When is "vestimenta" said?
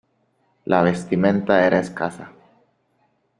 0.81-1.59